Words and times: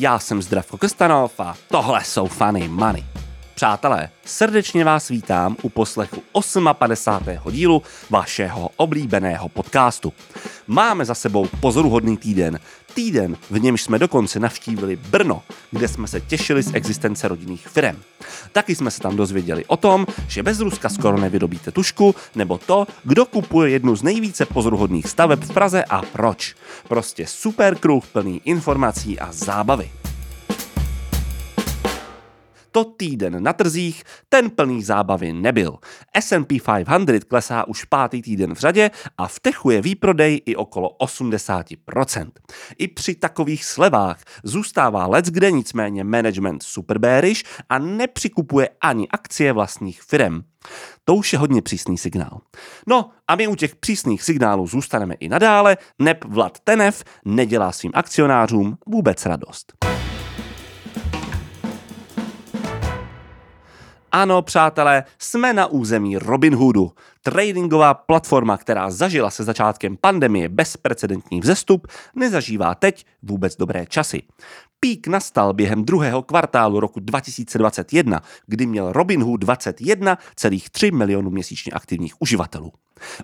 Já 0.00 0.18
jsem 0.18 0.42
Zdravko 0.42 0.78
Krstanov 0.78 1.40
a 1.40 1.56
tohle 1.68 2.04
jsou 2.04 2.26
Funny 2.26 2.68
Money. 2.68 3.04
Přátelé, 3.58 4.08
srdečně 4.24 4.84
vás 4.84 5.08
vítám 5.08 5.56
u 5.62 5.68
poslechu 5.68 6.22
58. 6.72 7.50
dílu 7.50 7.82
vašeho 8.10 8.70
oblíbeného 8.76 9.48
podcastu. 9.48 10.12
Máme 10.66 11.04
za 11.04 11.14
sebou 11.14 11.48
pozoruhodný 11.60 12.16
týden. 12.16 12.60
Týden, 12.94 13.36
v 13.50 13.60
němž 13.60 13.82
jsme 13.82 13.98
dokonce 13.98 14.40
navštívili 14.40 14.96
Brno, 14.96 15.42
kde 15.70 15.88
jsme 15.88 16.06
se 16.08 16.20
těšili 16.20 16.62
z 16.62 16.74
existence 16.74 17.28
rodinných 17.28 17.68
firm. 17.68 17.96
Taky 18.52 18.74
jsme 18.74 18.90
se 18.90 19.00
tam 19.00 19.16
dozvěděli 19.16 19.64
o 19.64 19.76
tom, 19.76 20.06
že 20.28 20.42
bez 20.42 20.60
Ruska 20.60 20.88
skoro 20.88 21.18
nevydobíte 21.18 21.70
tušku, 21.70 22.14
nebo 22.34 22.58
to, 22.58 22.86
kdo 23.04 23.26
kupuje 23.26 23.70
jednu 23.70 23.96
z 23.96 24.02
nejvíce 24.02 24.46
pozoruhodných 24.46 25.08
staveb 25.08 25.44
v 25.44 25.52
Praze 25.52 25.84
a 25.84 26.02
proč. 26.02 26.54
Prostě 26.88 27.26
super 27.26 27.74
kruh 27.74 28.06
plný 28.06 28.40
informací 28.44 29.20
a 29.20 29.32
zábavy 29.32 29.90
to 32.78 32.84
týden 32.84 33.42
na 33.42 33.52
trzích, 33.52 34.02
ten 34.28 34.50
plný 34.50 34.82
zábavy 34.82 35.32
nebyl. 35.32 35.78
S&P 36.20 36.60
500 36.60 37.24
klesá 37.24 37.68
už 37.68 37.84
pátý 37.84 38.22
týden 38.22 38.54
v 38.54 38.58
řadě 38.58 38.90
a 39.18 39.28
vtechuje 39.28 39.82
výprodej 39.82 40.40
i 40.46 40.56
okolo 40.56 40.96
80%. 41.02 42.30
I 42.78 42.88
při 42.88 43.14
takových 43.14 43.64
slevách 43.64 44.18
zůstává 44.44 45.06
let 45.06 45.24
kde 45.24 45.50
nicméně 45.50 46.04
management 46.04 46.62
super 46.62 46.98
bearish 46.98 47.42
a 47.68 47.78
nepřikupuje 47.78 48.68
ani 48.80 49.08
akcie 49.08 49.52
vlastních 49.52 50.02
firm. 50.02 50.42
To 51.04 51.14
už 51.14 51.32
je 51.32 51.38
hodně 51.38 51.62
přísný 51.62 51.98
signál. 51.98 52.40
No 52.86 53.10
a 53.28 53.36
my 53.36 53.48
u 53.48 53.54
těch 53.54 53.76
přísných 53.76 54.22
signálů 54.22 54.66
zůstaneme 54.66 55.14
i 55.14 55.28
nadále, 55.28 55.76
neb 55.98 56.24
Vlad 56.24 56.58
Tenev 56.64 57.04
nedělá 57.24 57.72
svým 57.72 57.92
akcionářům 57.94 58.78
vůbec 58.86 59.26
radost. 59.26 59.72
Ano, 64.12 64.42
přátelé, 64.42 65.04
jsme 65.18 65.52
na 65.52 65.66
území 65.66 66.18
Robinhoodu, 66.18 66.92
tradingová 67.22 67.94
platforma, 67.94 68.56
která 68.56 68.90
zažila 68.90 69.30
se 69.30 69.44
začátkem 69.44 69.96
pandemie 69.96 70.48
bezprecedentní 70.48 71.40
vzestup, 71.40 71.86
nezažívá 72.14 72.74
teď 72.74 73.06
vůbec 73.22 73.56
dobré 73.56 73.86
časy. 73.86 74.22
Pík 74.80 75.06
nastal 75.06 75.52
během 75.52 75.84
druhého 75.84 76.22
kvartálu 76.22 76.80
roku 76.80 77.00
2021, 77.00 78.22
kdy 78.46 78.66
měl 78.66 78.92
Robinhood 78.92 79.44
21,3 79.44 80.94
milionů 80.94 81.30
měsíčně 81.30 81.72
aktivních 81.72 82.14
uživatelů. 82.18 82.72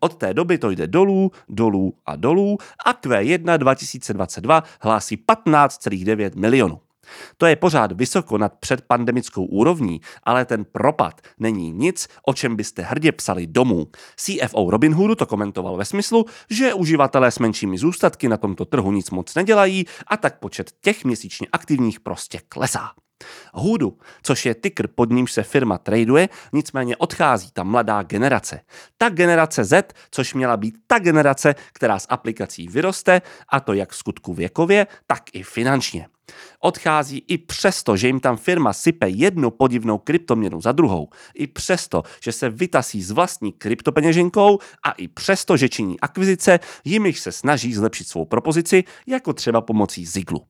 Od 0.00 0.14
té 0.14 0.34
doby 0.34 0.58
to 0.58 0.70
jde 0.70 0.86
dolů, 0.86 1.32
dolů 1.48 1.94
a 2.06 2.16
dolů 2.16 2.58
a 2.84 2.92
Q1 2.92 3.58
2022 3.58 4.62
hlásí 4.80 5.16
15,9 5.16 6.30
milionů. 6.36 6.80
To 7.36 7.46
je 7.46 7.56
pořád 7.56 7.92
vysoko 7.92 8.38
nad 8.38 8.52
předpandemickou 8.60 9.44
úrovní, 9.44 10.00
ale 10.22 10.44
ten 10.44 10.64
propad 10.64 11.20
není 11.38 11.70
nic, 11.70 12.08
o 12.26 12.34
čem 12.34 12.56
byste 12.56 12.82
hrdě 12.82 13.12
psali 13.12 13.46
domů. 13.46 13.86
CFO 14.16 14.70
Robinhoodu 14.70 15.14
to 15.14 15.26
komentoval 15.26 15.76
ve 15.76 15.84
smyslu, 15.84 16.24
že 16.50 16.74
uživatelé 16.74 17.30
s 17.30 17.38
menšími 17.38 17.78
zůstatky 17.78 18.28
na 18.28 18.36
tomto 18.36 18.64
trhu 18.64 18.92
nic 18.92 19.10
moc 19.10 19.34
nedělají 19.34 19.84
a 20.06 20.16
tak 20.16 20.38
počet 20.38 20.70
těch 20.80 21.04
měsíčně 21.04 21.46
aktivních 21.52 22.00
prostě 22.00 22.40
klesá. 22.48 22.90
Hoodu, 23.54 23.98
což 24.22 24.46
je 24.46 24.54
ticker, 24.54 24.86
pod 24.86 25.10
nímž 25.10 25.32
se 25.32 25.42
firma 25.42 25.78
traduje, 25.78 26.28
nicméně 26.52 26.96
odchází 26.96 27.50
ta 27.52 27.62
mladá 27.62 28.02
generace. 28.02 28.60
Ta 28.98 29.08
generace 29.08 29.64
Z, 29.64 29.92
což 30.10 30.34
měla 30.34 30.56
být 30.56 30.74
ta 30.86 30.98
generace, 30.98 31.54
která 31.72 31.98
z 31.98 32.06
aplikací 32.08 32.68
vyroste, 32.68 33.22
a 33.48 33.60
to 33.60 33.72
jak 33.72 33.92
v 33.92 33.96
skutku 33.96 34.34
věkově, 34.34 34.86
tak 35.06 35.22
i 35.32 35.42
finančně. 35.42 36.06
Odchází 36.60 37.24
i 37.28 37.38
přesto, 37.38 37.96
že 37.96 38.06
jim 38.06 38.20
tam 38.20 38.36
firma 38.36 38.72
sype 38.72 39.08
jednu 39.08 39.50
podivnou 39.50 39.98
kryptoměnu 39.98 40.60
za 40.60 40.72
druhou. 40.72 41.08
I 41.34 41.46
přesto, 41.46 42.02
že 42.22 42.32
se 42.32 42.50
vytasí 42.50 43.02
s 43.02 43.10
vlastní 43.10 43.52
kryptopeněženkou 43.52 44.58
a 44.84 44.92
i 44.92 45.08
přesto, 45.08 45.56
že 45.56 45.68
činí 45.68 46.00
akvizice, 46.00 46.60
jimiž 46.84 47.20
se 47.20 47.32
snaží 47.32 47.74
zlepšit 47.74 48.08
svou 48.08 48.24
propozici, 48.24 48.84
jako 49.06 49.32
třeba 49.32 49.60
pomocí 49.60 50.06
Ziglu. 50.06 50.46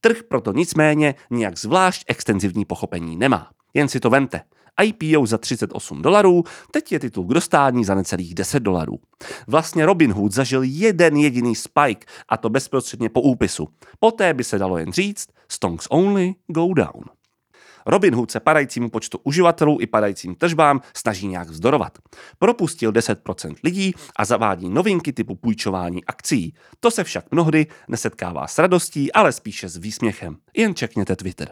Trh 0.00 0.22
proto 0.22 0.52
nicméně 0.52 1.14
nijak 1.30 1.58
zvlášť 1.58 2.04
extenzivní 2.06 2.64
pochopení 2.64 3.16
nemá. 3.16 3.50
Jen 3.74 3.88
si 3.88 4.00
to 4.00 4.10
vente. 4.10 4.40
IPO 4.82 5.26
za 5.26 5.38
38 5.38 6.02
dolarů, 6.02 6.44
teď 6.70 6.92
je 6.92 6.98
titul 6.98 7.24
k 7.24 7.34
dostání 7.34 7.84
za 7.84 7.94
necelých 7.94 8.34
10 8.34 8.60
dolarů. 8.60 8.98
Vlastně 9.46 9.86
Robinhood 9.86 10.32
zažil 10.32 10.62
jeden 10.62 11.16
jediný 11.16 11.56
spike, 11.56 12.06
a 12.28 12.36
to 12.36 12.48
bezprostředně 12.48 13.08
po 13.08 13.20
úpisu. 13.20 13.68
Poté 13.98 14.34
by 14.34 14.44
se 14.44 14.58
dalo 14.58 14.78
jen 14.78 14.92
říct, 14.92 15.28
stonks 15.48 15.86
only 15.90 16.34
go 16.48 16.74
down. 16.74 17.04
Robinhood 17.86 18.30
se 18.30 18.40
padajícímu 18.40 18.90
počtu 18.90 19.18
uživatelů 19.22 19.78
i 19.80 19.86
padajícím 19.86 20.34
tržbám 20.34 20.80
snaží 20.96 21.28
nějak 21.28 21.48
vzdorovat. 21.48 21.98
Propustil 22.38 22.92
10% 22.92 23.54
lidí 23.64 23.94
a 24.16 24.24
zavádí 24.24 24.68
novinky 24.68 25.12
typu 25.12 25.34
půjčování 25.34 26.04
akcí. 26.04 26.54
To 26.80 26.90
se 26.90 27.04
však 27.04 27.24
mnohdy 27.30 27.66
nesetkává 27.88 28.46
s 28.46 28.58
radostí, 28.58 29.12
ale 29.12 29.32
spíše 29.32 29.68
s 29.68 29.76
výsměchem. 29.76 30.36
Jen 30.56 30.74
čekněte 30.74 31.16
Twitter. 31.16 31.48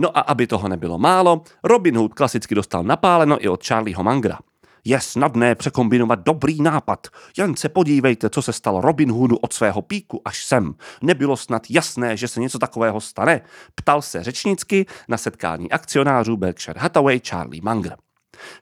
No 0.00 0.18
a 0.18 0.20
aby 0.20 0.46
toho 0.46 0.68
nebylo 0.68 0.98
málo, 0.98 1.42
Robin 1.64 1.96
Hood 1.96 2.14
klasicky 2.14 2.54
dostal 2.54 2.82
napáleno 2.82 3.44
i 3.44 3.48
od 3.48 3.66
Charlieho 3.66 4.02
Mangra. 4.02 4.38
Je 4.84 5.00
snadné 5.00 5.54
překombinovat 5.54 6.18
dobrý 6.18 6.62
nápad. 6.62 7.06
Jen 7.38 7.56
se 7.56 7.68
podívejte, 7.68 8.30
co 8.30 8.42
se 8.42 8.52
stalo 8.52 8.80
Robin 8.80 9.12
Hoodu 9.12 9.36
od 9.36 9.52
svého 9.52 9.82
píku 9.82 10.22
až 10.24 10.44
sem. 10.44 10.74
Nebylo 11.02 11.36
snad 11.36 11.62
jasné, 11.70 12.16
že 12.16 12.28
se 12.28 12.40
něco 12.40 12.58
takového 12.58 13.00
stane? 13.00 13.40
Ptal 13.74 14.02
se 14.02 14.24
řečnicky 14.24 14.86
na 15.08 15.16
setkání 15.16 15.70
akcionářů 15.70 16.36
Berkshire 16.36 16.80
Hathaway 16.80 17.20
Charlie 17.20 17.62
Munger. 17.62 17.96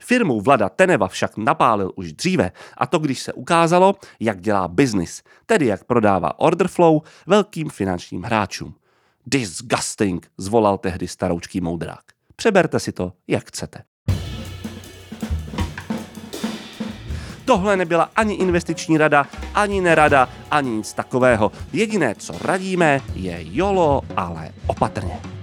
Firmu 0.01 0.41
Vlada 0.41 0.69
Teneva 0.69 1.09
však 1.09 1.37
napálil 1.37 1.93
už 1.97 2.13
dříve, 2.13 2.53
a 2.77 2.87
to 2.87 2.99
když 2.99 3.23
se 3.23 3.33
ukázalo, 3.33 3.95
jak 4.21 4.41
dělá 4.41 4.69
biznis, 4.69 5.23
tedy 5.47 5.67
jak 5.67 5.85
prodává 5.85 6.41
order 6.41 6.69
flow 6.69 7.01
velkým 7.27 7.71
finančním 7.71 8.23
hráčům. 8.23 8.75
Disgusting, 9.31 10.27
zvolal 10.39 10.79
tehdy 10.79 11.09
staroučký 11.09 11.61
moudrák. 11.61 12.01
Přeberte 12.37 12.81
si 12.81 12.93
to, 12.93 13.13
jak 13.27 13.49
chcete. 13.49 13.83
Tohle 17.45 17.77
nebyla 17.77 18.11
ani 18.17 18.35
investiční 18.35 18.99
rada, 18.99 19.27
ani 19.55 19.81
nerada, 19.81 20.29
ani 20.51 20.71
nic 20.71 20.93
takového. 20.93 21.53
Jediné, 21.73 22.15
co 22.15 22.39
radíme, 22.41 23.01
je 23.15 23.39
jolo, 23.41 24.03
ale 24.17 24.51
opatrně. 24.67 25.38